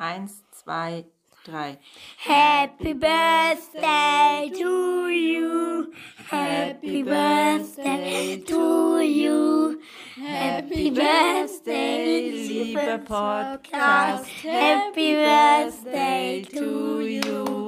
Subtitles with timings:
[0.00, 1.04] Eins, zwei,
[1.44, 1.76] drei.
[2.16, 5.92] Happy Birthday to you.
[6.30, 9.78] Happy Birthday to you.
[10.16, 14.24] Happy Birthday, lieber Podcast.
[14.42, 17.66] Happy Birthday to you.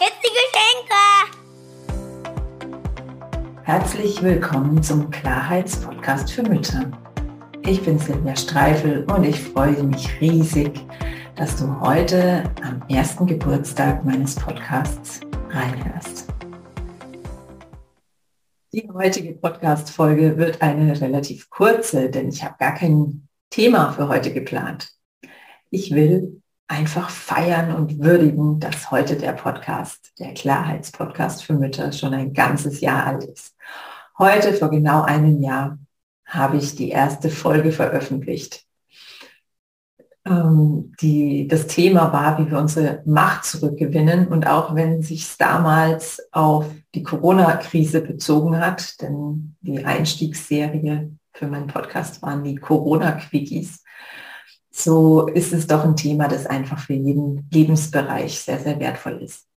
[0.00, 0.96] Jetzt die Geschenke.
[3.64, 6.90] Herzlich willkommen zum Klarheitspodcast für Mütter.
[7.66, 10.80] Ich bin Silvia Streifel und ich freue mich riesig,
[11.36, 15.20] dass du heute am ersten Geburtstag meines Podcasts
[15.50, 16.26] reinhörst.
[18.72, 24.32] Die heutige Podcast-Folge wird eine relativ kurze, denn ich habe gar kein Thema für heute
[24.32, 24.90] geplant.
[25.70, 32.14] Ich will einfach feiern und würdigen, dass heute der Podcast, der Klarheitspodcast für Mütter, schon
[32.14, 33.54] ein ganzes Jahr alt ist.
[34.18, 35.78] Heute, vor genau einem Jahr,
[36.30, 38.64] habe ich die erste Folge veröffentlicht.
[40.24, 44.28] Ähm, die, das Thema war, wie wir unsere Macht zurückgewinnen.
[44.28, 51.66] Und auch wenn sich damals auf die Corona-Krise bezogen hat, denn die Einstiegsserie für meinen
[51.66, 53.82] Podcast waren die Corona-Quickies,
[54.70, 59.48] so ist es doch ein Thema, das einfach für jeden Lebensbereich sehr, sehr wertvoll ist.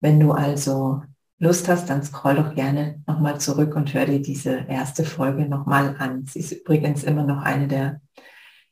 [0.00, 1.02] Wenn du also
[1.42, 5.96] Lust hast, dann scroll doch gerne nochmal zurück und hör dir diese erste Folge nochmal
[5.98, 6.24] an.
[6.24, 8.00] Sie ist übrigens immer noch eine der,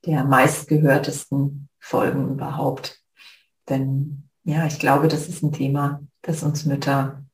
[0.06, 3.00] der meistgehörtesten Folgen überhaupt.
[3.68, 7.24] Denn ja, ich glaube, das ist ein Thema, das uns Mütter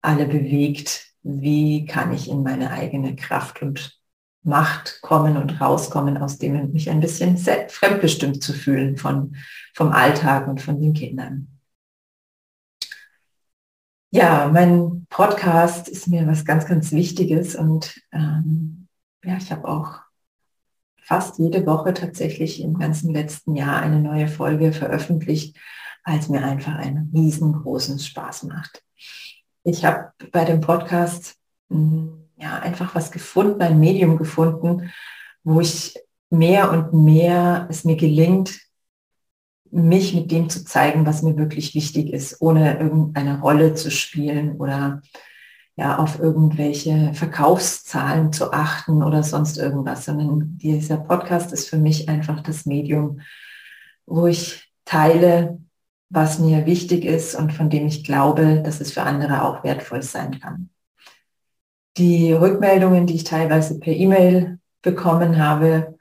[0.00, 1.04] alle bewegt.
[1.22, 4.00] Wie kann ich in meine eigene Kraft und
[4.42, 9.36] Macht kommen und rauskommen aus dem mich ein bisschen fremdbestimmt zu fühlen von,
[9.74, 11.55] vom Alltag und von den Kindern.
[14.10, 18.86] Ja, mein Podcast ist mir was ganz, ganz Wichtiges und ähm,
[19.24, 20.00] ja, ich habe auch
[21.02, 25.56] fast jede Woche tatsächlich im ganzen letzten Jahr eine neue Folge veröffentlicht,
[26.04, 28.82] weil es mir einfach einen riesengroßen Spaß macht.
[29.64, 31.34] Ich habe bei dem Podcast
[31.68, 34.92] hm, ja einfach was gefunden, ein Medium gefunden,
[35.42, 35.98] wo ich
[36.30, 38.60] mehr und mehr es mir gelingt,
[39.70, 44.56] mich mit dem zu zeigen, was mir wirklich wichtig ist, ohne irgendeine Rolle zu spielen
[44.56, 45.02] oder
[45.76, 52.08] ja, auf irgendwelche Verkaufszahlen zu achten oder sonst irgendwas, sondern dieser Podcast ist für mich
[52.08, 53.20] einfach das Medium,
[54.06, 55.58] wo ich teile,
[56.08, 60.02] was mir wichtig ist und von dem ich glaube, dass es für andere auch wertvoll
[60.02, 60.70] sein kann.
[61.98, 65.95] Die Rückmeldungen, die ich teilweise per E-Mail bekommen habe,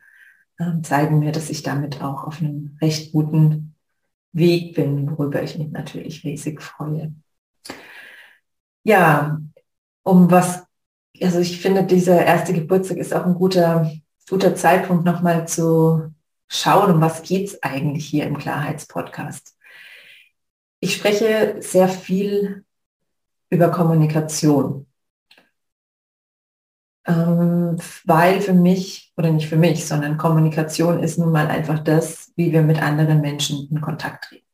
[0.82, 3.76] zeigen mir, dass ich damit auch auf einem recht guten
[4.32, 7.14] Weg bin, worüber ich mich natürlich riesig freue.
[8.84, 9.40] Ja,
[10.04, 10.64] um was,
[11.22, 13.92] also ich finde, dieser erste Geburtstag ist auch ein guter,
[14.30, 16.14] guter Zeitpunkt, nochmal zu
[16.48, 19.58] schauen, um was geht es eigentlich hier im Klarheitspodcast.
[20.80, 22.64] Ich spreche sehr viel
[23.50, 24.85] über Kommunikation
[27.08, 32.32] ähm, weil für mich, oder nicht für mich, sondern Kommunikation ist nun mal einfach das,
[32.36, 34.46] wie wir mit anderen Menschen in Kontakt treten.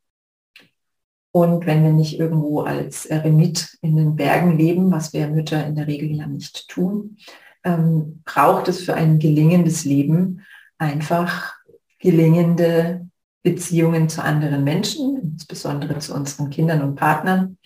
[1.33, 5.75] Und wenn wir nicht irgendwo als Eremit in den Bergen leben, was wir Mütter in
[5.75, 7.17] der Regel ja nicht tun,
[7.63, 10.41] ähm, braucht es für ein gelingendes Leben
[10.77, 11.53] einfach
[11.99, 13.07] gelingende
[13.43, 17.57] Beziehungen zu anderen Menschen, insbesondere zu unseren Kindern und Partnern,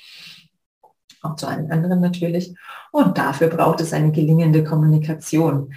[1.25, 2.55] auch zu allen anderen natürlich.
[2.91, 5.73] Und dafür braucht es eine gelingende Kommunikation.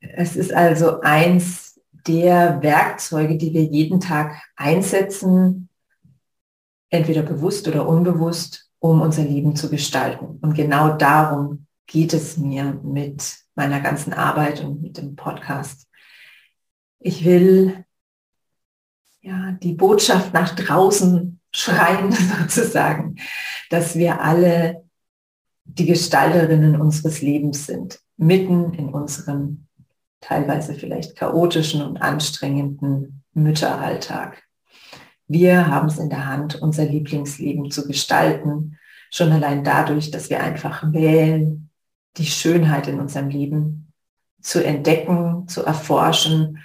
[0.00, 5.68] Es ist also eins der Werkzeuge, die wir jeden Tag einsetzen,
[6.90, 10.38] entweder bewusst oder unbewusst, um unser Leben zu gestalten.
[10.40, 15.88] Und genau darum geht es mir mit meiner ganzen Arbeit und mit dem Podcast.
[16.98, 17.84] Ich will
[19.20, 23.16] ja, die Botschaft nach draußen schreien sozusagen,
[23.70, 24.84] dass wir alle
[25.64, 29.66] die Gestalterinnen unseres Lebens sind, mitten in unserem
[30.20, 34.42] teilweise vielleicht chaotischen und anstrengenden Mütteralltag.
[35.28, 38.78] Wir haben es in der Hand, unser Lieblingsleben zu gestalten,
[39.10, 41.70] schon allein dadurch, dass wir einfach wählen,
[42.16, 43.92] die Schönheit in unserem Leben
[44.40, 46.58] zu entdecken, zu erforschen,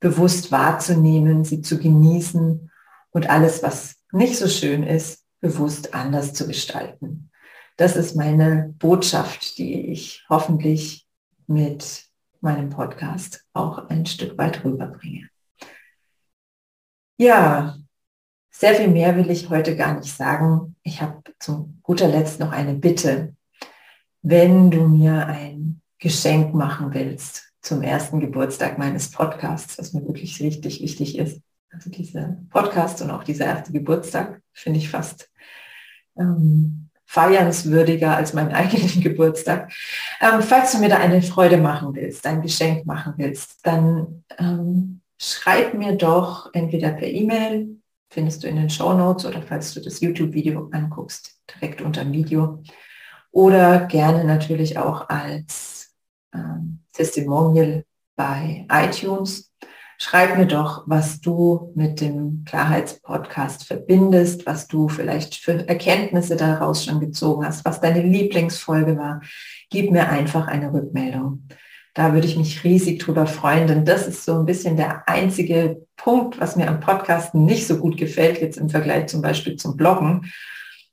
[0.00, 2.70] bewusst wahrzunehmen, sie zu genießen
[3.10, 7.30] und alles, was nicht so schön ist, bewusst anders zu gestalten.
[7.76, 11.06] Das ist meine Botschaft, die ich hoffentlich
[11.46, 12.04] mit
[12.40, 15.28] meinem Podcast auch ein Stück weit rüberbringe.
[17.18, 17.76] Ja,
[18.50, 20.76] sehr viel mehr will ich heute gar nicht sagen.
[20.82, 23.34] Ich habe zum guter Letzt noch eine Bitte.
[24.22, 30.40] Wenn du mir ein Geschenk machen willst zum ersten Geburtstag meines Podcasts, was mir wirklich
[30.40, 31.40] richtig wichtig ist,
[31.74, 35.28] Also dieser Podcast und auch dieser erste Geburtstag finde ich fast
[36.16, 39.72] ähm, feiernswürdiger als meinen eigenen Geburtstag.
[40.20, 45.00] Ähm, falls du mir da eine Freude machen willst, ein Geschenk machen willst, dann ähm,
[45.20, 47.80] schreib mir doch entweder per E-Mail,
[48.10, 52.12] findest du in den Show Notes oder falls du das YouTube-Video anguckst, direkt unter dem
[52.12, 52.62] Video.
[53.32, 55.92] Oder gerne natürlich auch als
[56.32, 57.84] ähm, Testimonial
[58.14, 59.50] bei iTunes.
[59.98, 66.84] Schreib mir doch, was du mit dem Klarheitspodcast verbindest, was du vielleicht für Erkenntnisse daraus
[66.84, 69.20] schon gezogen hast, was deine Lieblingsfolge war.
[69.70, 71.46] Gib mir einfach eine Rückmeldung.
[71.94, 75.86] Da würde ich mich riesig drüber freuen, denn das ist so ein bisschen der einzige
[75.96, 79.76] Punkt, was mir am Podcast nicht so gut gefällt, jetzt im Vergleich zum Beispiel zum
[79.76, 80.32] Bloggen,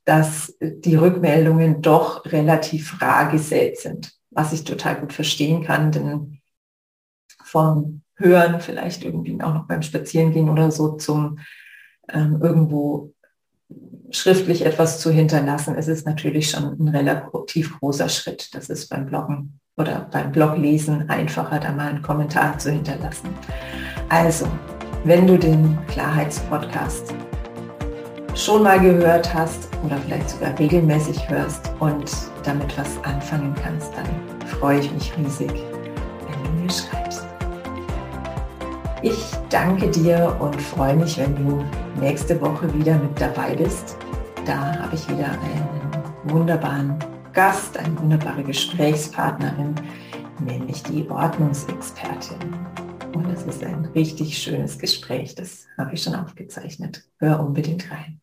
[0.04, 6.40] dass die Rückmeldungen doch relativ rar gesät sind, was ich total gut verstehen kann, denn
[7.42, 11.38] vom Hören, vielleicht irgendwie auch noch beim Spazierengehen oder so zum
[12.12, 13.12] ähm, irgendwo
[14.10, 18.54] schriftlich etwas zu hinterlassen, es ist natürlich schon ein relativ großer Schritt.
[18.54, 23.30] Das ist beim Bloggen oder beim Bloglesen einfacher, da mal einen Kommentar zu hinterlassen.
[24.08, 24.46] Also,
[25.04, 27.14] wenn du den Klarheitspodcast
[28.34, 32.10] schon mal gehört hast oder vielleicht sogar regelmäßig hörst und
[32.44, 34.06] damit was anfangen kannst, dann
[34.46, 37.01] freue ich mich riesig, wenn du mir schreibst.
[39.04, 41.64] Ich danke dir und freue mich, wenn du
[42.00, 43.96] nächste Woche wieder mit dabei bist.
[44.46, 46.96] Da habe ich wieder einen wunderbaren
[47.32, 49.74] Gast, eine wunderbare Gesprächspartnerin,
[50.38, 52.38] nämlich die Ordnungsexpertin.
[53.12, 57.04] Und es ist ein richtig schönes Gespräch, das habe ich schon aufgezeichnet.
[57.18, 58.21] Hör unbedingt rein.